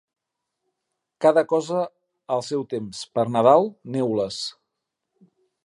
[1.25, 1.83] Cada cosa
[2.37, 4.41] al seu temps; per Nadal, neules.